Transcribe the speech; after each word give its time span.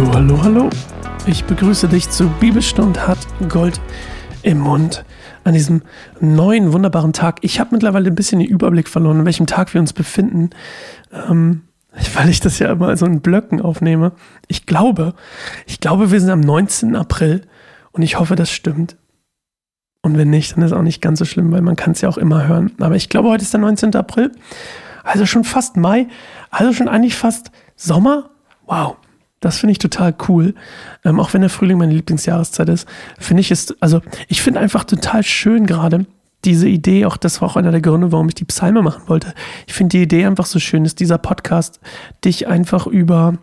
Hallo, 0.00 0.14
hallo, 0.14 0.42
hallo. 0.42 0.70
Ich 1.26 1.44
begrüße 1.44 1.86
dich 1.86 2.08
zu 2.08 2.30
Bibelstund 2.40 3.06
hat 3.06 3.18
Gold 3.50 3.82
im 4.42 4.58
Mund 4.58 5.04
an 5.44 5.52
diesem 5.52 5.82
neuen 6.20 6.72
wunderbaren 6.72 7.12
Tag. 7.12 7.40
Ich 7.42 7.60
habe 7.60 7.72
mittlerweile 7.72 8.08
ein 8.08 8.14
bisschen 8.14 8.38
den 8.38 8.48
Überblick 8.48 8.88
verloren, 8.88 9.18
an 9.18 9.26
welchem 9.26 9.46
Tag 9.46 9.74
wir 9.74 9.80
uns 9.80 9.92
befinden, 9.92 10.50
ähm, 11.12 11.64
weil 12.14 12.30
ich 12.30 12.40
das 12.40 12.58
ja 12.60 12.72
immer 12.72 12.96
so 12.96 13.04
in 13.04 13.20
Blöcken 13.20 13.60
aufnehme. 13.60 14.12
Ich 14.48 14.64
glaube, 14.64 15.12
ich 15.66 15.80
glaube, 15.80 16.10
wir 16.10 16.18
sind 16.18 16.30
am 16.30 16.40
19. 16.40 16.96
April 16.96 17.42
und 17.92 18.00
ich 18.00 18.18
hoffe, 18.18 18.36
das 18.36 18.50
stimmt. 18.50 18.96
Und 20.00 20.16
wenn 20.16 20.30
nicht, 20.30 20.56
dann 20.56 20.62
ist 20.62 20.72
auch 20.72 20.80
nicht 20.80 21.02
ganz 21.02 21.18
so 21.18 21.26
schlimm, 21.26 21.52
weil 21.52 21.60
man 21.60 21.76
kann 21.76 21.92
es 21.92 22.00
ja 22.00 22.08
auch 22.08 22.16
immer 22.16 22.48
hören. 22.48 22.72
Aber 22.80 22.96
ich 22.96 23.10
glaube, 23.10 23.28
heute 23.28 23.42
ist 23.42 23.52
der 23.52 23.60
19. 23.60 23.94
April, 23.94 24.32
also 25.04 25.26
schon 25.26 25.44
fast 25.44 25.76
Mai, 25.76 26.06
also 26.48 26.72
schon 26.72 26.88
eigentlich 26.88 27.16
fast 27.16 27.50
Sommer. 27.76 28.30
Wow, 28.64 28.96
das 29.40 29.58
finde 29.58 29.72
ich 29.72 29.78
total 29.78 30.14
cool. 30.28 30.54
Ähm, 31.04 31.18
auch 31.18 31.32
wenn 31.34 31.40
der 31.40 31.50
Frühling 31.50 31.78
meine 31.78 31.94
Lieblingsjahreszeit 31.94 32.68
ist, 32.68 32.88
finde 33.18 33.40
ich 33.40 33.50
es, 33.50 33.74
also 33.80 34.00
ich 34.28 34.42
finde 34.42 34.60
einfach 34.60 34.84
total 34.84 35.22
schön 35.22 35.66
gerade 35.66 36.06
diese 36.44 36.68
Idee, 36.68 37.04
auch 37.04 37.16
das 37.16 37.40
war 37.40 37.50
auch 37.50 37.56
einer 37.56 37.70
der 37.70 37.82
Gründe, 37.82 38.12
warum 38.12 38.28
ich 38.28 38.34
die 38.34 38.44
Psalme 38.44 38.82
machen 38.82 39.02
wollte. 39.06 39.34
Ich 39.66 39.74
finde 39.74 39.98
die 39.98 40.02
Idee 40.02 40.24
einfach 40.24 40.46
so 40.46 40.58
schön, 40.58 40.84
dass 40.84 40.94
dieser 40.94 41.18
Podcast 41.18 41.80
dich 42.24 42.48
einfach 42.48 42.86
über 42.86 43.34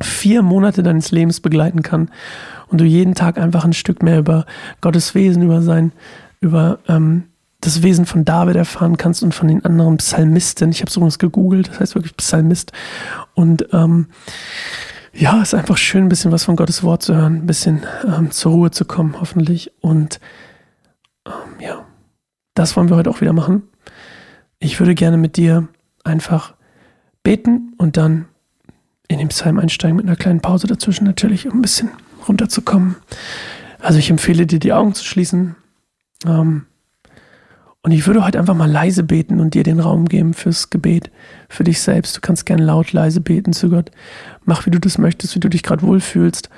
vier 0.00 0.42
Monate 0.42 0.82
deines 0.82 1.10
Lebens 1.10 1.40
begleiten 1.40 1.82
kann 1.82 2.10
und 2.68 2.80
du 2.80 2.84
jeden 2.84 3.14
Tag 3.14 3.38
einfach 3.38 3.64
ein 3.64 3.72
Stück 3.72 4.02
mehr 4.02 4.18
über 4.18 4.44
Gottes 4.82 5.14
Wesen, 5.14 5.42
über 5.42 5.62
sein, 5.62 5.92
über 6.40 6.80
ähm, 6.86 7.24
das 7.66 7.82
Wesen 7.82 8.06
von 8.06 8.24
David 8.24 8.56
erfahren 8.56 8.96
kannst 8.96 9.22
und 9.22 9.34
von 9.34 9.48
den 9.48 9.64
anderen 9.64 9.96
Psalmisten. 9.96 10.70
Ich 10.70 10.80
habe 10.80 10.88
es 10.88 10.96
übrigens 10.96 11.18
gegoogelt, 11.18 11.68
das 11.68 11.80
heißt 11.80 11.94
wirklich 11.96 12.16
Psalmist. 12.16 12.72
Und 13.34 13.66
ähm, 13.72 14.06
ja, 15.12 15.42
ist 15.42 15.54
einfach 15.54 15.76
schön, 15.76 16.04
ein 16.04 16.08
bisschen 16.08 16.30
was 16.30 16.44
von 16.44 16.56
Gottes 16.56 16.82
Wort 16.82 17.02
zu 17.02 17.14
hören, 17.14 17.36
ein 17.36 17.46
bisschen 17.46 17.84
ähm, 18.06 18.30
zur 18.30 18.52
Ruhe 18.52 18.70
zu 18.70 18.84
kommen, 18.84 19.16
hoffentlich. 19.18 19.72
Und 19.80 20.20
ähm, 21.26 21.32
ja, 21.60 21.84
das 22.54 22.76
wollen 22.76 22.88
wir 22.88 22.96
heute 22.96 23.10
auch 23.10 23.20
wieder 23.20 23.32
machen. 23.32 23.64
Ich 24.58 24.78
würde 24.78 24.94
gerne 24.94 25.16
mit 25.16 25.36
dir 25.36 25.66
einfach 26.04 26.54
beten 27.22 27.74
und 27.78 27.96
dann 27.96 28.26
in 29.08 29.18
den 29.18 29.28
Psalm 29.28 29.58
einsteigen 29.58 29.96
mit 29.96 30.06
einer 30.06 30.16
kleinen 30.16 30.40
Pause 30.40 30.66
dazwischen 30.66 31.04
natürlich, 31.04 31.46
um 31.48 31.58
ein 31.58 31.62
bisschen 31.62 31.90
runterzukommen. 32.28 32.96
Also 33.80 33.98
ich 33.98 34.10
empfehle 34.10 34.46
dir, 34.46 34.58
die 34.58 34.72
Augen 34.72 34.94
zu 34.94 35.04
schließen. 35.04 35.56
Ähm, 36.24 36.66
und 37.86 37.92
ich 37.92 38.04
würde 38.08 38.24
heute 38.24 38.40
einfach 38.40 38.56
mal 38.56 38.68
leise 38.68 39.04
beten 39.04 39.38
und 39.38 39.54
dir 39.54 39.62
den 39.62 39.78
Raum 39.78 40.06
geben 40.06 40.34
fürs 40.34 40.70
Gebet, 40.70 41.12
für 41.48 41.62
dich 41.62 41.80
selbst. 41.80 42.16
Du 42.16 42.20
kannst 42.20 42.44
gerne 42.44 42.64
laut, 42.64 42.92
leise 42.92 43.20
beten 43.20 43.52
zu 43.52 43.70
Gott. 43.70 43.92
Mach, 44.44 44.66
wie 44.66 44.72
du 44.72 44.80
das 44.80 44.98
möchtest, 44.98 45.36
wie 45.36 45.38
du 45.38 45.48
dich 45.48 45.62
gerade 45.62 45.82
wohlfühlst. 45.82 46.50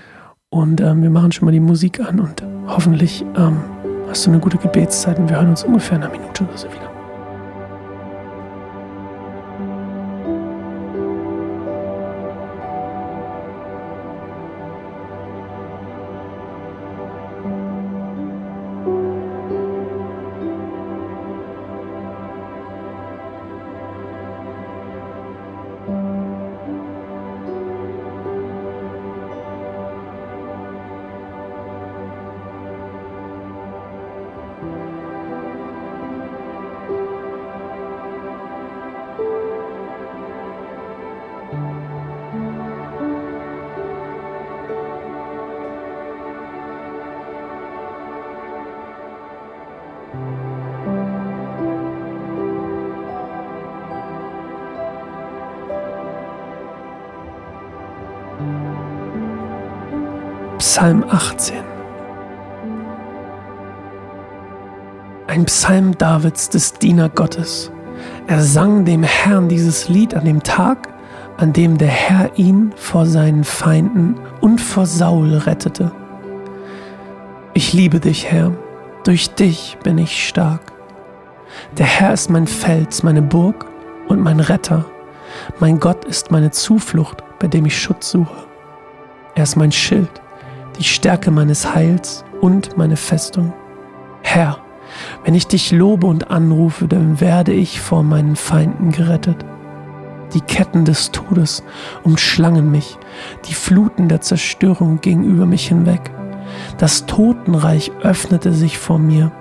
Und 0.49 0.81
ähm, 0.81 1.03
wir 1.03 1.11
machen 1.11 1.31
schon 1.31 1.45
mal 1.45 1.53
die 1.53 1.61
Musik 1.61 2.01
an 2.01 2.19
und 2.21 2.43
hoffentlich 2.67 3.27
ähm, 3.37 3.61
hast 4.09 4.25
du 4.25 4.31
eine 4.31 4.41
gute 4.41 4.57
Gebetszeit 4.57 5.19
und 5.19 5.29
wir 5.29 5.37
hören 5.37 5.51
uns 5.51 5.65
ungefähr 5.65 5.99
in 5.99 6.05
einer 6.05 6.13
Minute 6.13 6.45
oder 6.45 6.57
so 6.57 6.67
wieder. 6.69 6.88
Psalm 60.71 61.03
18. 61.09 61.57
Ein 65.27 65.47
Psalm 65.47 65.97
Davids 65.97 66.51
des 66.51 66.75
Diener 66.75 67.09
Gottes. 67.09 67.73
Er 68.27 68.43
sang 68.43 68.85
dem 68.85 69.03
Herrn 69.03 69.49
dieses 69.49 69.89
Lied 69.89 70.13
an 70.13 70.27
dem 70.27 70.43
Tag, 70.43 70.89
an 71.39 71.55
dem 71.55 71.79
der 71.79 71.89
Herr 71.89 72.33
ihn 72.37 72.75
vor 72.77 73.07
seinen 73.07 73.45
Feinden 73.45 74.21
und 74.43 74.61
vor 74.61 74.85
Saul 74.85 75.33
rettete. 75.33 75.91
Ich 77.55 77.73
liebe 77.73 77.99
dich, 77.99 78.31
Herr, 78.31 78.53
durch 79.05 79.31
dich 79.31 79.79
bin 79.83 79.97
ich 79.97 80.29
stark. 80.29 80.75
Der 81.79 81.87
Herr 81.87 82.13
ist 82.13 82.29
mein 82.29 82.47
Fels, 82.47 83.03
meine 83.03 83.23
Burg 83.23 83.65
und 84.09 84.21
mein 84.21 84.39
Retter. 84.39 84.85
Mein 85.61 85.81
Gott 85.81 86.05
ist 86.05 86.31
meine 86.31 86.51
Zuflucht, 86.51 87.25
bei 87.39 87.49
dem 87.49 87.65
ich 87.65 87.81
Schutz 87.81 88.11
suche. 88.11 88.45
Er 89.35 89.45
ist 89.45 89.57
mein 89.57 89.73
Schild 89.73 90.11
die 90.79 90.85
Stärke 90.85 91.31
meines 91.31 91.75
Heils 91.75 92.25
und 92.41 92.77
meine 92.77 92.97
Festung. 92.97 93.53
Herr, 94.23 94.59
wenn 95.25 95.35
ich 95.35 95.47
dich 95.47 95.73
lobe 95.73 96.07
und 96.07 96.31
anrufe, 96.31 96.89
dann 96.89 97.21
werde 97.21 97.53
ich 97.53 97.81
vor 97.81 98.03
meinen 98.03 98.37
Feinden 98.37 98.93
gerettet. 98.93 99.45
Die 100.35 100.41
Ketten 100.41 100.85
des 100.85 101.11
Todes 101.11 101.63
umschlangen 102.05 102.71
mich, 102.71 102.99
die 103.47 103.55
Fluten 103.55 104.09
der 104.09 104.21
Zerstörung 104.21 105.01
gingen 105.01 105.25
über 105.25 105.47
mich 105.47 105.69
hinweg. 105.69 106.11
Das 106.77 107.07
Totenreich 107.07 107.93
öffnete 108.03 108.53
sich 108.53 108.79
vor 108.79 108.99
mir, 108.99 109.33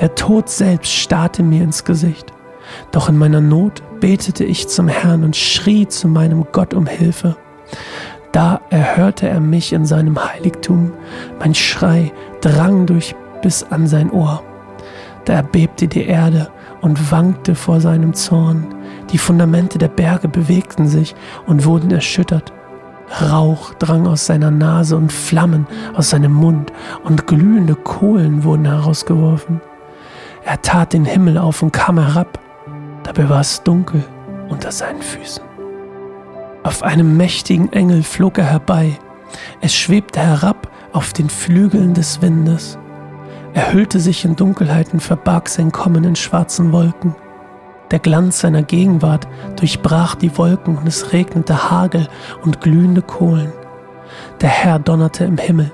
der 0.00 0.14
Tod 0.14 0.48
selbst 0.48 0.92
starrte 0.92 1.42
mir 1.42 1.62
ins 1.62 1.84
Gesicht. 1.84 2.32
Doch 2.92 3.08
in 3.08 3.16
meiner 3.16 3.40
Not 3.40 3.82
betete 4.00 4.44
ich 4.44 4.68
zum 4.68 4.88
Herrn 4.88 5.24
und 5.24 5.36
schrie 5.36 5.88
zu 5.88 6.08
meinem 6.08 6.46
Gott 6.52 6.74
um 6.74 6.86
Hilfe. 6.86 7.36
Da 8.32 8.60
erhörte 8.70 9.28
er 9.28 9.40
mich 9.40 9.72
in 9.72 9.86
seinem 9.86 10.22
Heiligtum, 10.22 10.92
mein 11.38 11.54
Schrei 11.54 12.12
drang 12.40 12.86
durch 12.86 13.14
bis 13.42 13.62
an 13.64 13.86
sein 13.86 14.10
Ohr. 14.10 14.42
Da 15.24 15.34
erbebte 15.34 15.88
die 15.88 16.06
Erde 16.06 16.48
und 16.80 17.10
wankte 17.10 17.54
vor 17.54 17.80
seinem 17.80 18.14
Zorn, 18.14 18.66
die 19.10 19.18
Fundamente 19.18 19.78
der 19.78 19.88
Berge 19.88 20.28
bewegten 20.28 20.86
sich 20.86 21.14
und 21.46 21.64
wurden 21.64 21.90
erschüttert. 21.90 22.52
Rauch 23.22 23.72
drang 23.74 24.06
aus 24.06 24.26
seiner 24.26 24.50
Nase 24.50 24.96
und 24.96 25.12
Flammen 25.12 25.66
aus 25.94 26.10
seinem 26.10 26.32
Mund 26.32 26.72
und 27.04 27.26
glühende 27.26 27.74
Kohlen 27.74 28.44
wurden 28.44 28.66
herausgeworfen. 28.66 29.62
Er 30.44 30.60
tat 30.60 30.92
den 30.92 31.04
Himmel 31.04 31.38
auf 31.38 31.62
und 31.62 31.72
kam 31.72 31.98
herab, 31.98 32.38
dabei 33.02 33.28
war 33.28 33.40
es 33.40 33.62
dunkel 33.62 34.04
unter 34.48 34.70
seinen 34.70 35.02
Füßen. 35.02 35.47
Auf 36.68 36.82
einem 36.82 37.16
mächtigen 37.16 37.72
Engel 37.72 38.02
flog 38.02 38.36
er 38.36 38.44
herbei. 38.44 38.98
Es 39.62 39.74
schwebte 39.74 40.20
herab 40.20 40.70
auf 40.92 41.14
den 41.14 41.30
Flügeln 41.30 41.94
des 41.94 42.20
Windes. 42.20 42.78
Er 43.54 43.72
hüllte 43.72 43.98
sich 44.00 44.26
in 44.26 44.36
Dunkelheit 44.36 44.92
und 44.92 45.00
verbarg 45.00 45.48
sein 45.48 45.72
Kommen 45.72 46.04
in 46.04 46.14
schwarzen 46.14 46.70
Wolken. 46.70 47.16
Der 47.90 48.00
Glanz 48.00 48.40
seiner 48.40 48.62
Gegenwart 48.62 49.26
durchbrach 49.56 50.14
die 50.14 50.36
Wolken 50.36 50.76
und 50.76 50.86
es 50.86 51.14
regnete 51.14 51.70
Hagel 51.70 52.06
und 52.42 52.60
glühende 52.60 53.00
Kohlen. 53.00 53.50
Der 54.42 54.50
Herr 54.50 54.78
donnerte 54.78 55.24
im 55.24 55.38
Himmel. 55.38 55.72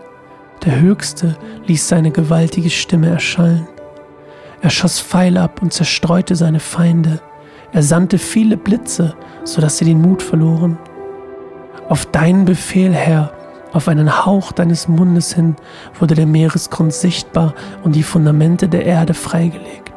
Der 0.64 0.79
Höchste 0.79 1.37
ließ 1.67 1.88
seine 1.88 2.12
gewaltige 2.12 2.70
Stimme 2.70 3.08
erschallen. 3.08 3.67
Er 4.62 4.70
schoss 4.70 5.00
Pfeile 5.00 5.41
ab 5.41 5.61
und 5.61 5.73
zerstreute 5.73 6.37
seine 6.37 6.61
Feinde. 6.61 7.20
Er 7.75 7.82
sandte 7.82 8.19
viele 8.19 8.56
Blitze, 8.56 9.17
so 9.43 9.61
dass 9.61 9.79
sie 9.79 9.85
den 9.85 10.00
Mut 10.00 10.23
verloren. 10.23 10.79
Auf 11.88 12.06
deinen 12.06 12.44
Befehl, 12.44 12.93
Herr, 12.93 13.32
auf 13.73 13.88
einen 13.88 14.25
Hauch 14.25 14.53
deines 14.53 14.87
Mundes 14.87 15.35
hin 15.35 15.56
wurde 15.99 16.15
der 16.15 16.26
Meeresgrund 16.26 16.94
sichtbar 16.94 17.53
und 17.82 17.97
die 17.97 18.05
Fundamente 18.05 18.69
der 18.69 18.87
Erde 18.87 19.12
freigelegt. 19.12 19.93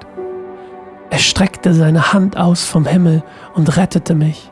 Er 1.12 1.20
streckte 1.20 1.76
seine 1.76 2.14
Hand 2.14 2.36
aus 2.36 2.66
vom 2.66 2.88
Himmel 2.88 3.22
und 3.54 3.78
rettete 3.78 4.16
mich. 4.16 4.52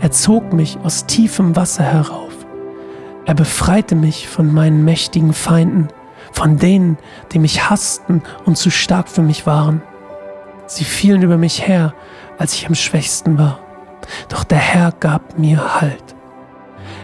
Er 0.00 0.10
zog 0.10 0.52
mich 0.52 0.76
aus 0.84 1.06
tiefem 1.06 1.56
Wasser 1.56 1.82
herauf. 1.82 2.34
Er 3.24 3.34
befreite 3.34 3.94
mich 3.94 4.28
von 4.28 4.52
meinen 4.52 4.84
mächtigen 4.84 5.32
Feinden, 5.32 5.88
von 6.30 6.58
denen, 6.58 6.98
die 7.32 7.38
mich 7.38 7.70
hassten 7.70 8.22
und 8.44 8.58
zu 8.58 8.70
stark 8.70 9.08
für 9.08 9.22
mich 9.22 9.46
waren. 9.46 9.80
Sie 10.66 10.84
fielen 10.84 11.22
über 11.22 11.36
mich 11.38 11.66
her 11.66 11.94
als 12.38 12.54
ich 12.54 12.66
am 12.66 12.74
schwächsten 12.74 13.38
war. 13.38 13.58
Doch 14.28 14.44
der 14.44 14.58
Herr 14.58 14.92
gab 14.92 15.38
mir 15.38 15.80
Halt. 15.80 16.14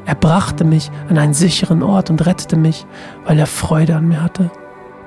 Er 0.05 0.14
brachte 0.14 0.64
mich 0.64 0.91
an 1.09 1.19
einen 1.19 1.35
sicheren 1.35 1.82
Ort 1.82 2.11
und 2.11 2.25
rettete 2.26 2.56
mich, 2.56 2.87
weil 3.25 3.38
er 3.38 3.47
Freude 3.47 3.97
an 3.97 4.09
mir 4.09 4.23
hatte. 4.23 4.50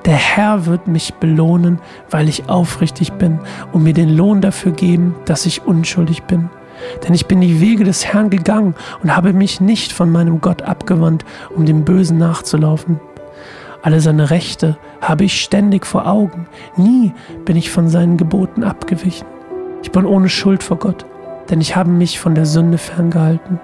Der 0.05 0.15
Herr 0.15 0.65
wird 0.65 0.87
mich 0.87 1.15
belohnen, 1.15 1.79
weil 2.09 2.29
ich 2.29 2.47
aufrichtig 2.47 3.13
bin 3.13 3.39
und 3.71 3.83
mir 3.83 3.93
den 3.93 4.15
Lohn 4.15 4.41
dafür 4.41 4.71
geben, 4.71 5.15
dass 5.25 5.45
ich 5.45 5.65
unschuldig 5.65 6.23
bin. 6.23 6.49
Denn 7.03 7.13
ich 7.13 7.25
bin 7.25 7.41
die 7.41 7.61
Wege 7.61 7.83
des 7.83 8.05
Herrn 8.05 8.29
gegangen 8.29 8.75
und 9.01 9.15
habe 9.15 9.33
mich 9.33 9.61
nicht 9.61 9.91
von 9.91 10.11
meinem 10.11 10.41
Gott 10.41 10.61
abgewandt, 10.61 11.25
um 11.55 11.65
dem 11.65 11.85
Bösen 11.85 12.17
nachzulaufen. 12.17 12.99
Alle 13.85 14.01
seine 14.01 14.31
Rechte 14.31 14.77
habe 14.99 15.25
ich 15.25 15.39
ständig 15.39 15.85
vor 15.85 16.07
Augen. 16.07 16.47
Nie 16.75 17.13
bin 17.45 17.55
ich 17.55 17.69
von 17.69 17.87
seinen 17.87 18.17
Geboten 18.17 18.63
abgewichen. 18.63 19.27
Ich 19.83 19.91
bin 19.91 20.07
ohne 20.07 20.27
Schuld 20.27 20.63
vor 20.63 20.77
Gott, 20.77 21.05
denn 21.51 21.61
ich 21.61 21.75
habe 21.75 21.91
mich 21.91 22.19
von 22.19 22.33
der 22.33 22.47
Sünde 22.47 22.79
ferngehalten. 22.79 23.59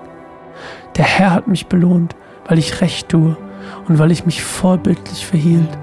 Der 0.96 1.06
Herr 1.06 1.32
hat 1.32 1.48
mich 1.48 1.66
belohnt, 1.66 2.16
weil 2.48 2.60
ich 2.60 2.82
Recht 2.82 3.10
tue 3.10 3.36
und 3.88 3.98
weil 3.98 4.12
ich 4.12 4.28
mich 4.28 4.44
vorbildlich 4.44 5.26
verhielt. 5.26 5.76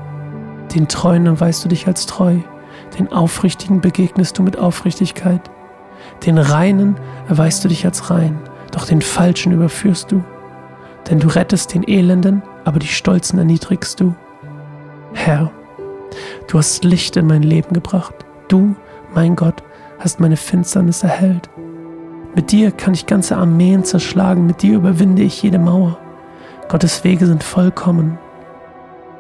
Den 0.73 0.87
Treuen 0.87 1.27
erweist 1.27 1.65
du 1.65 1.69
dich 1.69 1.89
als 1.89 2.07
treu, 2.07 2.37
den 2.97 3.11
Aufrichtigen 3.11 3.81
begegnest 3.81 4.39
du 4.39 4.45
mit 4.45 4.57
Aufrichtigkeit. 4.57 5.51
Den 6.27 6.39
Reinen 6.39 6.95
erweist 7.29 7.65
du 7.65 7.69
dich 7.69 7.85
als 7.85 8.09
rein, 8.09 8.39
doch 8.71 8.87
den 8.87 9.03
Falschen 9.03 9.51
überführst 9.51 10.13
du. 10.13 10.23
Denn 11.11 11.19
du 11.19 11.27
rettest 11.27 11.75
den 11.75 11.83
Elenden, 11.83 12.45
aber 12.65 12.79
die 12.79 12.87
Stolzen 12.87 13.41
erniedrigst 13.41 13.99
du. 13.99 14.15
Herr, 15.29 15.51
du 16.47 16.57
hast 16.57 16.85
Licht 16.85 17.19
in 17.19 17.27
mein 17.27 17.43
Leben 17.43 17.75
gebracht. 17.75 18.15
Du, 18.49 18.75
mein 19.13 19.37
Gott, 19.37 19.63
hast 19.99 20.21
meine 20.21 20.39
Finsternis 20.39 21.03
erhellt. 21.03 21.51
Mit 22.35 22.51
dir 22.51 22.71
kann 22.71 22.95
ich 22.95 23.05
ganze 23.05 23.37
Armeen 23.37 23.85
zerschlagen, 23.85 24.47
mit 24.47 24.63
dir 24.63 24.77
überwinde 24.77 25.21
ich 25.21 25.43
jede 25.43 25.59
Mauer. 25.59 25.99
Gottes 26.69 27.05
Wege 27.05 27.27
sind 27.27 27.43
vollkommen. 27.43 28.19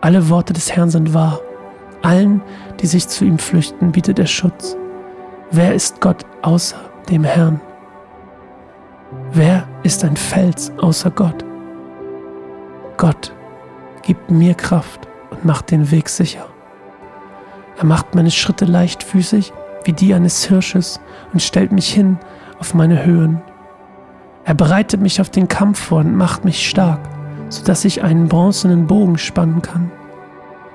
Alle 0.00 0.31
Worte 0.31 0.55
des 0.55 0.75
Herrn 0.75 0.88
sind 0.88 1.12
wahr. 1.12 1.40
Allen, 2.00 2.40
die 2.81 2.87
sich 2.87 3.06
zu 3.08 3.26
ihm 3.26 3.38
flüchten, 3.38 3.93
bietet 3.93 4.19
er 4.19 4.26
Schutz. 4.26 4.78
Wer 5.50 5.75
ist 5.75 6.00
Gott 6.00 6.25
außer 6.40 6.78
dem 7.10 7.25
Herrn? 7.25 7.60
Wer 9.32 9.69
ist 9.82 10.02
ein 10.05 10.16
Fels 10.16 10.72
außer 10.78 11.10
Gott? 11.10 11.44
Gott 12.96 13.31
gibt 14.00 14.31
mir 14.31 14.55
Kraft 14.55 15.07
und 15.31 15.45
macht 15.45 15.71
den 15.71 15.91
Weg 15.91 16.09
sicher. 16.09 16.47
Er 17.77 17.85
macht 17.85 18.15
meine 18.15 18.31
Schritte 18.31 18.65
leichtfüßig 18.65 19.53
wie 19.85 19.93
die 19.93 20.13
eines 20.13 20.45
Hirsches 20.45 21.01
und 21.33 21.41
stellt 21.41 21.73
mich 21.73 21.93
hin 21.93 22.19
auf 22.59 22.75
meine 22.75 23.05
Höhen. 23.05 23.41
Er 24.45 24.55
bereitet 24.55 25.01
mich 25.01 25.21
auf 25.21 25.31
den 25.31 25.49
Kampf 25.49 25.81
vor 25.81 26.01
und 26.01 26.17
macht 26.17 26.45
mich 26.45 26.69
stark, 26.69 27.01
sodass 27.49 27.85
ich 27.85 28.03
einen 28.03 28.29
bronzenen 28.29 28.87
Bogen 28.87 29.19
spannen 29.19 29.63
kann. 29.63 29.91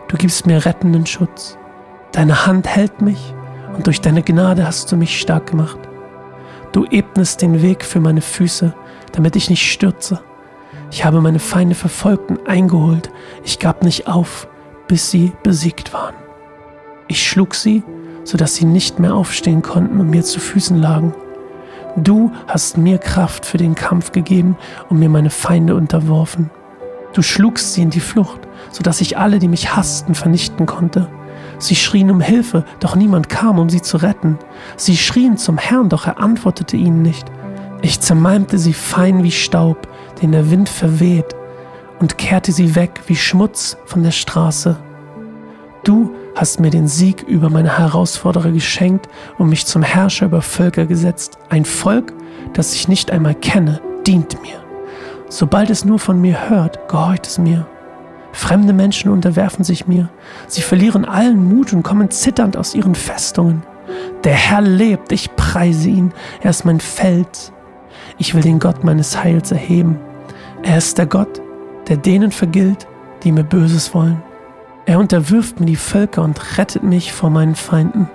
Du 0.07 0.17
gibst 0.17 0.45
mir 0.45 0.65
rettenden 0.65 1.05
Schutz. 1.05 1.57
Deine 2.11 2.45
Hand 2.45 2.67
hält 2.67 3.01
mich 3.01 3.33
und 3.75 3.87
durch 3.87 4.01
deine 4.01 4.23
Gnade 4.23 4.65
hast 4.65 4.91
du 4.91 4.95
mich 4.95 5.19
stark 5.19 5.47
gemacht. 5.47 5.79
Du 6.71 6.85
ebnest 6.85 7.41
den 7.41 7.61
Weg 7.61 7.83
für 7.83 7.99
meine 7.99 8.21
Füße, 8.21 8.73
damit 9.11 9.35
ich 9.35 9.49
nicht 9.49 9.71
stürze. 9.71 10.21
Ich 10.93 11.03
habe 11.03 11.21
meine 11.21 11.39
Feinde 11.39 11.73
verfolgt 11.73 12.29
und 12.29 12.47
eingeholt. 12.47 13.09
Ich 13.43 13.57
gab 13.57 13.83
nicht 13.83 14.05
auf, 14.05 14.47
bis 14.87 15.09
sie 15.09 15.31
besiegt 15.41 15.91
waren. 15.91 16.13
Ich 17.07 17.27
schlug 17.27 17.55
sie, 17.55 17.81
sodass 18.23 18.53
sie 18.53 18.65
nicht 18.65 18.99
mehr 18.99 19.15
aufstehen 19.15 19.63
konnten 19.63 19.99
und 19.99 20.11
mir 20.11 20.23
zu 20.23 20.39
Füßen 20.39 20.77
lagen. 20.77 21.15
Du 21.97 22.31
hast 22.47 22.77
mir 22.77 22.99
Kraft 22.99 23.43
für 23.43 23.57
den 23.57 23.73
Kampf 23.73 24.11
gegeben 24.11 24.55
und 24.87 24.99
mir 24.99 25.09
meine 25.09 25.31
Feinde 25.31 25.73
unterworfen. 25.73 26.51
Du 27.13 27.23
schlugst 27.23 27.73
sie 27.73 27.81
in 27.81 27.89
die 27.89 27.99
Flucht, 27.99 28.41
sodass 28.69 29.01
ich 29.01 29.17
alle, 29.17 29.39
die 29.39 29.47
mich 29.47 29.75
hassten, 29.75 30.13
vernichten 30.13 30.67
konnte. 30.67 31.09
Sie 31.57 31.75
schrien 31.75 32.11
um 32.11 32.21
Hilfe, 32.21 32.65
doch 32.79 32.95
niemand 32.95 33.29
kam, 33.29 33.57
um 33.57 33.67
sie 33.67 33.81
zu 33.81 33.97
retten. 33.97 34.37
Sie 34.77 34.95
schrien 34.95 35.37
zum 35.37 35.57
Herrn, 35.57 35.89
doch 35.89 36.05
er 36.05 36.19
antwortete 36.19 36.77
ihnen 36.77 37.01
nicht. 37.01 37.25
Ich 37.81 37.99
zermalmte 37.99 38.59
sie 38.59 38.73
fein 38.73 39.23
wie 39.23 39.31
Staub, 39.31 39.87
den 40.23 40.31
der 40.31 40.49
Wind 40.49 40.69
verweht, 40.69 41.35
und 41.99 42.17
kehrte 42.17 42.51
sie 42.51 42.75
weg 42.75 43.01
wie 43.07 43.15
Schmutz 43.15 43.77
von 43.85 44.03
der 44.03 44.11
Straße. 44.11 44.77
Du 45.83 46.11
hast 46.35 46.59
mir 46.59 46.69
den 46.69 46.87
Sieg 46.87 47.23
über 47.23 47.49
meine 47.49 47.77
Herausforderer 47.77 48.51
geschenkt 48.51 49.07
und 49.37 49.49
mich 49.49 49.65
zum 49.65 49.83
Herrscher 49.83 50.25
über 50.25 50.41
Völker 50.41 50.85
gesetzt. 50.85 51.37
Ein 51.49 51.65
Volk, 51.65 52.13
das 52.53 52.73
ich 52.73 52.87
nicht 52.87 53.11
einmal 53.11 53.35
kenne, 53.35 53.79
dient 54.07 54.41
mir. 54.41 54.63
Sobald 55.29 55.69
es 55.69 55.85
nur 55.85 55.99
von 55.99 56.19
mir 56.19 56.49
hört, 56.49 56.87
gehorcht 56.89 57.27
es 57.27 57.37
mir. 57.37 57.67
Fremde 58.31 58.73
Menschen 58.73 59.11
unterwerfen 59.11 59.63
sich 59.63 59.87
mir. 59.87 60.09
Sie 60.47 60.61
verlieren 60.61 61.05
allen 61.05 61.47
Mut 61.47 61.71
und 61.71 61.83
kommen 61.83 62.09
zitternd 62.11 62.57
aus 62.57 62.75
ihren 62.75 62.95
Festungen. 62.95 63.63
Der 64.23 64.33
Herr 64.33 64.61
lebt, 64.61 65.11
ich 65.11 65.35
preise 65.35 65.89
ihn. 65.89 66.13
Er 66.41 66.49
ist 66.49 66.65
mein 66.65 66.79
Fels. 66.79 67.51
Ich 68.17 68.33
will 68.33 68.41
den 68.41 68.59
Gott 68.59 68.83
meines 68.83 69.23
Heils 69.23 69.51
erheben. 69.51 69.99
Er 70.63 70.77
ist 70.77 70.97
der 70.97 71.07
Gott, 71.07 71.41
der 71.89 71.97
denen 71.97 72.31
vergilt, 72.31 72.87
die 73.23 73.33
mir 73.33 73.43
Böses 73.43 73.93
wollen. 73.93 74.23
Er 74.85 74.97
unterwirft 74.97 75.59
mir 75.59 75.65
die 75.65 75.75
Völker 75.75 76.23
und 76.23 76.57
rettet 76.57 76.83
mich 76.83 77.11
vor 77.11 77.29
meinen 77.29 77.55
Feinden. 77.55 78.09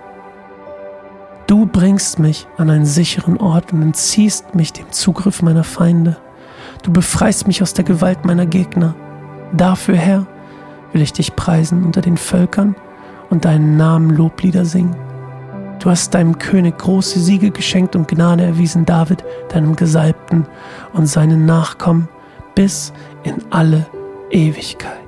Du 1.46 1.66
bringst 1.66 2.18
mich 2.18 2.46
an 2.56 2.70
einen 2.70 2.86
sicheren 2.86 3.36
Ort 3.38 3.72
und 3.74 3.82
entziehst 3.82 4.54
mich 4.54 4.72
dem 4.72 4.90
Zugriff 4.92 5.42
meiner 5.42 5.62
Feinde. 5.62 6.16
Du 6.82 6.90
befreist 6.90 7.46
mich 7.46 7.62
aus 7.62 7.74
der 7.74 7.84
Gewalt 7.84 8.24
meiner 8.24 8.46
Gegner. 8.46 8.94
Dafür, 9.52 9.96
Herr, 9.96 10.26
will 10.92 11.02
ich 11.02 11.12
dich 11.12 11.36
preisen 11.36 11.84
unter 11.84 12.00
den 12.00 12.16
Völkern 12.16 12.76
und 13.28 13.44
deinen 13.44 13.76
Namen 13.76 14.08
Loblieder 14.08 14.64
singen. 14.64 14.96
Du 15.80 15.90
hast 15.90 16.14
deinem 16.14 16.38
König 16.38 16.78
große 16.78 17.20
Siege 17.20 17.50
geschenkt 17.50 17.94
und 17.94 18.08
Gnade 18.08 18.44
erwiesen, 18.44 18.86
David, 18.86 19.22
deinem 19.50 19.76
Gesalbten 19.76 20.46
und 20.94 21.06
seinen 21.06 21.44
Nachkommen 21.44 22.08
bis 22.58 22.92
in 23.22 23.36
alle 23.52 23.86
Ewigkeit. 24.32 24.98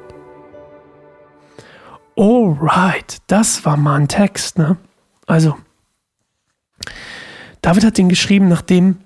Alright, 2.16 3.18
das 3.26 3.64
war 3.64 3.76
mal 3.76 3.96
ein 3.96 4.06
Text, 4.06 4.56
ne? 4.56 4.76
Also, 5.26 5.56
David 7.60 7.82
hat 7.82 7.98
den 7.98 8.08
geschrieben, 8.08 8.46
nachdem 8.46 8.98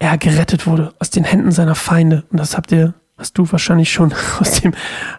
er 0.00 0.18
gerettet 0.18 0.66
wurde 0.66 0.92
aus 0.98 1.10
den 1.10 1.22
Händen 1.22 1.52
seiner 1.52 1.76
Feinde. 1.76 2.24
Und 2.32 2.38
das 2.38 2.56
habt 2.56 2.72
ihr, 2.72 2.94
hast 3.16 3.38
du 3.38 3.46
wahrscheinlich 3.52 3.92
schon 3.92 4.12
aus 4.40 4.60
dem 4.60 4.74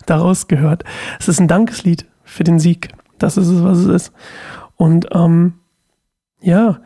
daraus 0.05 0.49
gehört. 0.49 0.83
Es 1.21 1.29
ist 1.29 1.39
ein 1.39 1.47
Dankeslied 1.47 2.05
für 2.25 2.43
den 2.43 2.59
Sieg. 2.59 2.89
Das 3.19 3.37
ist 3.37 3.47
es, 3.47 3.63
was 3.63 3.77
es 3.77 3.87
ist. 3.87 4.13
Und 4.75 5.07
ähm, 5.13 5.61
ja, 6.41 6.81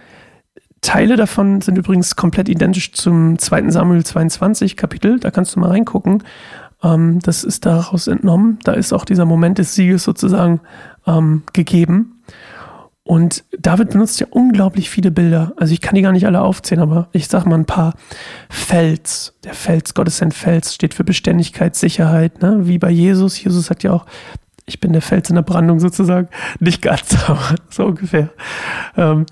Teile 0.87 1.17
davon 1.17 1.59
sind 1.59 1.77
übrigens 1.77 2.15
komplett 2.15 2.47
identisch 2.47 2.93
zum 2.93 3.37
2. 3.37 3.71
Samuel 3.71 4.05
22 4.05 4.77
Kapitel. 4.77 5.19
Da 5.19 5.31
kannst 5.31 5.53
du 5.53 5.59
mal 5.59 5.69
reingucken. 5.69 6.23
Ähm, 6.81 7.19
das 7.19 7.43
ist 7.43 7.65
daraus 7.65 8.07
entnommen. 8.07 8.59
Da 8.63 8.71
ist 8.71 8.93
auch 8.93 9.03
dieser 9.03 9.25
Moment 9.25 9.57
des 9.57 9.75
Sieges 9.75 10.05
sozusagen 10.05 10.61
ähm, 11.05 11.43
gegeben. 11.51 12.23
Und 13.03 13.43
David 13.59 13.89
benutzt 13.89 14.21
ja 14.21 14.27
unglaublich 14.29 14.89
viele 14.89 15.11
Bilder. 15.11 15.51
Also 15.57 15.73
ich 15.73 15.81
kann 15.81 15.95
die 15.95 16.01
gar 16.01 16.13
nicht 16.13 16.25
alle 16.25 16.39
aufzählen, 16.39 16.81
aber 16.81 17.09
ich 17.11 17.27
sage 17.27 17.49
mal 17.49 17.55
ein 17.55 17.65
paar. 17.65 17.93
Fels, 18.49 19.33
der 19.43 19.55
Fels, 19.55 19.93
Gott 19.93 20.07
ist 20.07 20.23
ein 20.23 20.31
Fels, 20.31 20.73
steht 20.73 20.93
für 20.93 21.03
Beständigkeit, 21.03 21.75
Sicherheit, 21.75 22.41
ne? 22.41 22.59
wie 22.61 22.77
bei 22.77 22.91
Jesus. 22.91 23.43
Jesus 23.43 23.65
sagt 23.65 23.83
ja 23.83 23.91
auch, 23.91 24.05
ich 24.65 24.79
bin 24.79 24.93
der 24.93 25.01
Fels 25.01 25.27
in 25.27 25.35
der 25.35 25.41
Brandung 25.41 25.81
sozusagen. 25.81 26.29
Nicht 26.61 26.81
ganz, 26.81 27.13
aber 27.27 27.55
so 27.69 27.87
ungefähr. 27.87 28.29
Ähm, 28.95 29.25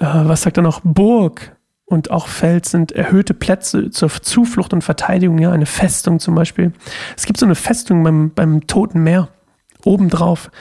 äh, 0.00 0.06
was 0.06 0.42
sagt 0.42 0.56
er 0.56 0.62
noch? 0.62 0.80
Burg, 0.82 1.56
und 1.90 2.12
auch 2.12 2.28
Fels 2.28 2.70
sind 2.70 2.92
erhöhte 2.92 3.34
Plätze 3.34 3.90
zur 3.90 4.10
Zuflucht 4.10 4.72
und 4.72 4.82
Verteidigung, 4.82 5.38
ja, 5.38 5.50
eine 5.50 5.66
Festung 5.66 6.20
zum 6.20 6.36
Beispiel. 6.36 6.72
Es 7.16 7.26
gibt 7.26 7.36
so 7.36 7.44
eine 7.44 7.56
Festung 7.56 8.04
beim, 8.04 8.30
beim 8.32 8.68
Toten 8.68 9.02
Meer. 9.02 9.28
Obendrauf 9.84 10.52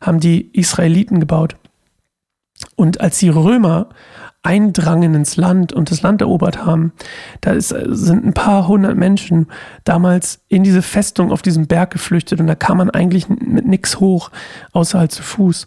haben 0.00 0.18
die 0.18 0.48
Israeliten 0.58 1.20
gebaut. 1.20 1.56
Und 2.74 3.02
als 3.02 3.18
die 3.18 3.28
Römer 3.28 3.90
eindrangen 4.42 5.14
ins 5.14 5.36
Land 5.36 5.74
und 5.74 5.90
das 5.90 6.00
Land 6.00 6.22
erobert 6.22 6.64
haben, 6.64 6.94
da 7.42 7.50
ist, 7.50 7.68
sind 7.68 8.24
ein 8.24 8.32
paar 8.32 8.66
hundert 8.66 8.96
Menschen 8.96 9.48
damals 9.84 10.40
in 10.48 10.62
diese 10.62 10.80
Festung 10.80 11.32
auf 11.32 11.42
diesem 11.42 11.66
Berg 11.66 11.90
geflüchtet 11.90 12.40
und 12.40 12.46
da 12.46 12.54
kam 12.54 12.78
man 12.78 12.88
eigentlich 12.88 13.28
mit 13.28 13.66
nichts 13.66 14.00
hoch, 14.00 14.30
außer 14.72 14.98
halt 14.98 15.12
zu 15.12 15.22
Fuß. 15.22 15.66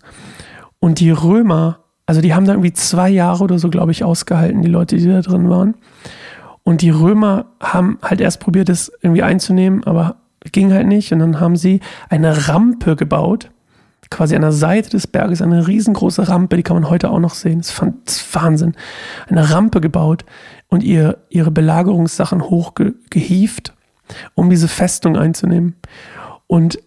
Und 0.80 1.00
die 1.00 1.12
Römer 1.12 1.81
also 2.12 2.20
die 2.20 2.34
haben 2.34 2.46
da 2.46 2.52
irgendwie 2.52 2.74
zwei 2.74 3.10
Jahre 3.10 3.42
oder 3.42 3.58
so, 3.58 3.70
glaube 3.70 3.94
ich, 3.94 4.04
ausgehalten, 4.04 4.62
die 4.62 4.68
Leute, 4.68 4.98
die 4.98 5.08
da 5.08 5.22
drin 5.22 5.50
waren. 5.50 5.76
Und 6.62 6.82
die 6.82 6.90
Römer 6.90 7.46
haben 7.62 8.00
halt 8.02 8.20
erst 8.20 8.42
probiert, 8.42 8.68
das 8.68 8.92
irgendwie 9.02 9.24
einzunehmen, 9.24 9.86
aber 9.86 10.18
ging 10.52 10.74
halt 10.74 10.88
nicht. 10.88 11.14
Und 11.14 11.20
dann 11.20 11.40
haben 11.40 11.56
sie 11.56 11.80
eine 12.10 12.50
Rampe 12.50 12.98
gebaut, 12.98 13.50
quasi 14.10 14.36
an 14.36 14.42
der 14.42 14.52
Seite 14.52 14.90
des 14.90 15.08
Berges 15.08 15.42
eine 15.42 15.70
riesengroße 15.70 16.28
Rampe, 16.28 16.58
die 16.58 16.64
kann 16.64 16.76
man 16.76 16.90
heute 16.90 17.10
auch 17.12 17.20
noch 17.20 17.34
sehen. 17.34 17.60
Das 17.60 17.82
ist 18.08 18.36
Wahnsinn. 18.36 18.76
Eine 19.30 19.50
Rampe 19.50 19.80
gebaut 19.80 20.26
und 20.68 20.84
ihr, 20.84 21.18
ihre 21.30 21.50
Belagerungssachen 21.50 22.42
hochgehieft, 22.42 23.74
um 24.36 24.50
diese 24.50 24.68
Festung 24.68 25.16
einzunehmen. 25.16 25.78
Und 26.48 26.78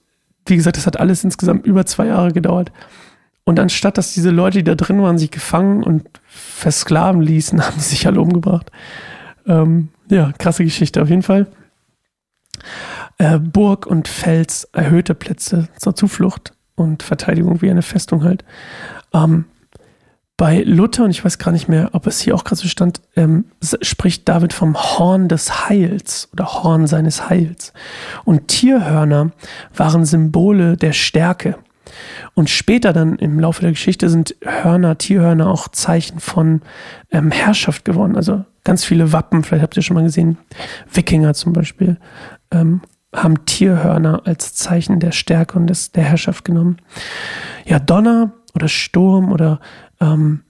wie 0.45 0.57
gesagt, 0.57 0.77
das 0.77 0.87
hat 0.87 1.01
alles 1.01 1.25
insgesamt 1.25 1.65
über 1.65 1.87
zwei 1.87 2.09
Jahre 2.09 2.33
gedauert. 2.33 2.73
Und 3.45 3.61
anstatt 3.61 3.99
dass 3.99 4.15
diese 4.15 4.31
Leute, 4.31 4.59
die 4.59 4.65
da 4.65 4.75
drin 4.75 5.03
waren, 5.03 5.19
sich 5.19 5.31
gefangen 5.31 5.83
und 5.83 6.09
versklaven 6.27 7.21
ließen, 7.21 7.63
haben 7.67 7.79
sie 7.79 7.91
sich 7.91 8.07
alle 8.07 8.21
umgebracht. 8.21 8.71
Ähm, 9.47 9.89
ja, 10.09 10.33
krasse 10.39 10.65
Geschichte 10.65 11.03
auf 11.03 11.11
jeden 11.11 11.23
Fall. 11.23 11.47
Äh, 13.19 13.39
Burg 13.39 13.87
und 13.87 14.09
Fels 14.09 14.65
erhöhte 14.73 15.15
Plätze 15.15 15.69
zur 15.79 15.95
Zuflucht 15.95 16.53
und 16.75 17.03
Verteidigung 17.03 17.63
wie 17.63 17.71
eine 17.71 17.83
Festung 17.83 18.25
halt. 18.25 18.45
Ähm, 19.13 19.45
bei 20.37 20.63
Luther, 20.63 21.05
und 21.05 21.11
ich 21.11 21.25
weiß 21.25 21.39
gar 21.39 21.53
nicht 21.53 21.69
mehr, 21.69 21.91
ob 21.93 22.09
es 22.09 22.21
hier 22.21 22.35
auch 22.35 22.43
gerade 22.43 22.61
so 22.61 22.67
stand, 22.67 23.01
ähm, 23.15 23.45
spricht 23.83 24.29
David 24.29 24.53
vom 24.53 24.77
Horn 24.77 25.29
des 25.29 25.69
Heils 25.69 26.29
oder 26.33 26.47
Horn 26.47 26.89
seines 26.89 27.29
Heils. 27.29 27.73
Und 28.25 28.49
Tierhörner 28.49 29.31
waren 29.77 30.05
Symbole 30.05 30.77
der 30.77 30.93
Stärke. 30.93 31.57
Und 32.35 32.51
später 32.51 32.93
dann 32.93 33.17
im 33.17 33.39
Laufe 33.39 33.63
der 33.63 33.71
Geschichte 33.71 34.09
sind 34.09 34.37
Hörner, 34.43 34.99
Tierhörner 34.99 35.49
auch 35.49 35.69
Zeichen 35.69 36.21
von 36.21 36.63
ähm, 37.11 37.31
Herrschaft 37.31 37.85
geworden. 37.85 38.17
Also 38.17 38.45
ganz 38.65 38.85
viele 38.85 39.13
Wappen, 39.13 39.45
vielleicht 39.45 39.63
habt 39.63 39.77
ihr 39.77 39.83
schon 39.83 39.95
mal 39.95 40.05
gesehen, 40.05 40.39
Wikinger 40.93 41.35
zum 41.35 41.53
Beispiel, 41.53 41.99
ähm, 42.51 42.81
haben 43.15 43.45
Tierhörner 43.45 44.23
als 44.25 44.55
Zeichen 44.55 44.99
der 45.01 45.13
Stärke 45.13 45.59
und 45.59 45.69
des, 45.69 45.93
der 45.93 46.05
Herrschaft 46.05 46.45
genommen. 46.45 46.79
Ja, 47.67 47.79
Donner 47.79 48.33
oder 48.55 48.69
Sturm 48.69 49.31
oder 49.31 49.61
ähm, 50.01 50.41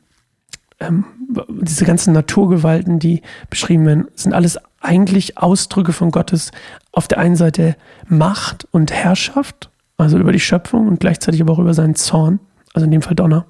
ähm, 0.81 1.05
diese 1.49 1.85
ganzen 1.85 2.13
Naturgewalten, 2.13 2.99
die 2.99 3.23
beschrieben 3.51 3.87
werden, 3.87 4.09
sind 4.15 4.33
alles 4.35 4.59
eigentlich 4.81 5.39
Ausdrücke 5.39 5.93
von 5.93 6.11
Gottes 6.11 6.51
auf 6.93 7.09
der 7.09 7.19
einen 7.19 7.37
Seite 7.37 7.77
Macht 8.07 8.67
und 8.71 8.93
Herrschaft, 8.93 9.71
also 9.97 10.19
über 10.19 10.33
die 10.33 10.41
Schöpfung 10.41 10.89
und 10.89 11.01
gleichzeitig 11.01 11.41
aber 11.41 11.53
auch 11.53 11.59
über 11.59 11.75
seinen 11.75 11.95
Zorn, 11.95 12.41
also 12.73 12.85
in 12.85 12.91
dem 12.91 13.03
Fall 13.03 13.15
Donner. 13.15 13.47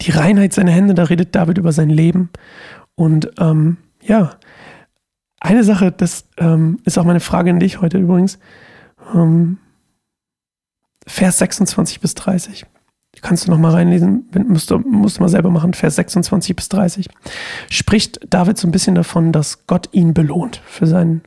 Die 0.00 0.10
Reinheit 0.10 0.52
seiner 0.52 0.72
Hände, 0.72 0.94
da 0.94 1.04
redet 1.04 1.34
David 1.34 1.58
über 1.58 1.72
sein 1.72 1.90
Leben. 1.90 2.30
Und 2.96 3.30
ähm, 3.38 3.76
ja, 4.02 4.36
eine 5.40 5.64
Sache, 5.64 5.92
das 5.92 6.26
ähm, 6.38 6.78
ist 6.84 6.98
auch 6.98 7.04
meine 7.04 7.20
Frage 7.20 7.50
an 7.50 7.60
dich 7.60 7.80
heute 7.80 7.98
übrigens. 7.98 8.38
Ähm, 9.14 9.58
Vers 11.06 11.38
26 11.38 12.00
bis 12.00 12.14
30. 12.14 12.64
Kannst 13.20 13.46
du 13.46 13.50
noch 13.50 13.58
mal 13.58 13.72
reinlesen, 13.72 14.28
musst 14.48 14.70
du, 14.70 14.78
musst 14.78 15.18
du 15.18 15.22
mal 15.22 15.28
selber 15.28 15.50
machen, 15.50 15.74
Vers 15.74 15.96
26 15.96 16.56
bis 16.56 16.68
30. 16.68 17.08
Spricht 17.70 18.20
David 18.28 18.58
so 18.58 18.66
ein 18.66 18.72
bisschen 18.72 18.94
davon, 18.94 19.32
dass 19.32 19.66
Gott 19.66 19.88
ihn 19.92 20.14
belohnt 20.14 20.62
für 20.66 20.86
seinen, 20.86 21.22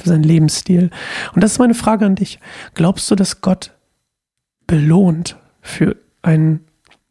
für 0.00 0.08
seinen 0.08 0.24
Lebensstil. 0.24 0.90
Und 1.34 1.42
das 1.42 1.52
ist 1.52 1.58
meine 1.58 1.74
Frage 1.74 2.06
an 2.06 2.16
dich. 2.16 2.40
Glaubst 2.74 3.10
du, 3.10 3.14
dass 3.14 3.40
Gott 3.40 3.72
belohnt 4.66 5.36
für 5.60 5.96
einen 6.22 6.64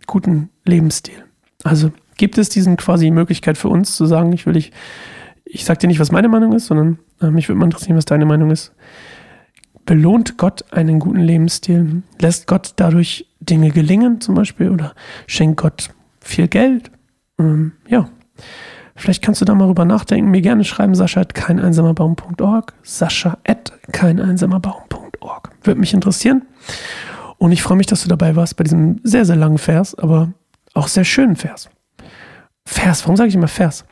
guten 0.07 0.49
Lebensstil? 0.65 1.23
Also 1.63 1.91
gibt 2.17 2.37
es 2.37 2.49
diesen 2.49 2.77
quasi 2.77 3.09
Möglichkeit 3.11 3.57
für 3.57 3.69
uns 3.69 3.95
zu 3.95 4.05
sagen, 4.05 4.33
ich 4.33 4.45
will 4.45 4.53
dich 4.53 4.71
ich 5.53 5.65
sage 5.65 5.79
dir 5.79 5.87
nicht, 5.87 5.99
was 5.99 6.11
meine 6.11 6.29
Meinung 6.29 6.53
ist, 6.53 6.67
sondern 6.67 6.99
äh, 7.21 7.29
mich 7.29 7.47
würde 7.47 7.59
mal 7.59 7.65
interessieren, 7.65 7.97
was 7.97 8.05
deine 8.05 8.25
Meinung 8.25 8.51
ist. 8.51 8.73
Belohnt 9.85 10.37
Gott 10.37 10.71
einen 10.71 10.99
guten 10.99 11.19
Lebensstil? 11.19 12.03
Lässt 12.19 12.47
Gott 12.47 12.73
dadurch 12.77 13.27
Dinge 13.39 13.69
gelingen 13.69 14.19
zum 14.19 14.35
Beispiel 14.35 14.69
oder 14.69 14.95
schenkt 15.27 15.61
Gott 15.61 15.89
viel 16.21 16.47
Geld? 16.47 16.89
Ähm, 17.37 17.73
ja, 17.87 18.09
vielleicht 18.95 19.23
kannst 19.23 19.41
du 19.41 19.45
da 19.45 19.55
mal 19.55 19.65
drüber 19.65 19.85
nachdenken. 19.85 20.31
Mir 20.31 20.41
gerne 20.41 20.63
schreiben, 20.63 20.95
sascha 20.95 21.21
at 21.21 21.33
keineinsamerbaum.org, 21.33 22.73
sascha 22.83 23.37
at 23.47 23.73
keineinsamerbaum.org. 23.91 25.51
Würde 25.63 25.79
mich 25.79 25.93
interessieren. 25.93 26.43
Und 27.37 27.51
ich 27.51 27.61
freue 27.61 27.77
mich, 27.77 27.87
dass 27.87 28.03
du 28.03 28.09
dabei 28.09 28.35
warst 28.35 28.55
bei 28.55 28.63
diesem 28.63 28.99
sehr, 29.03 29.25
sehr 29.25 29.35
langen 29.35 29.57
Vers, 29.57 29.95
aber 29.95 30.33
auch 30.73 30.87
sehr 30.87 31.03
schönen 31.03 31.35
Vers. 31.35 31.69
Vers, 32.65 33.03
warum 33.03 33.17
sage 33.17 33.29
ich 33.29 33.35
immer 33.35 33.47
Vers? 33.47 33.85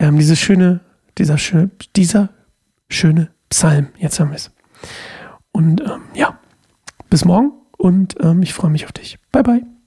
ähm, 0.00 0.18
diese 0.18 0.34
schöne, 0.34 0.80
dieser 1.18 1.38
schöne, 1.38 1.70
dieser 1.94 2.30
schöne 2.88 3.30
Psalm. 3.50 3.88
Jetzt 3.98 4.18
haben 4.18 4.30
wir 4.30 4.36
es. 4.36 4.50
Und 5.52 5.80
ähm, 5.82 6.02
ja, 6.14 6.38
bis 7.10 7.24
morgen 7.24 7.52
und 7.76 8.16
ähm, 8.20 8.42
ich 8.42 8.54
freue 8.54 8.70
mich 8.70 8.86
auf 8.86 8.92
dich. 8.92 9.18
Bye, 9.30 9.42
bye. 9.42 9.79